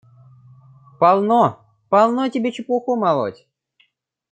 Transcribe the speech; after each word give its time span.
–Полно, 0.99 1.43
полно 1.91 2.23
тебе 2.33 2.49
чепуху 2.55 2.91
молоть! 3.01 3.41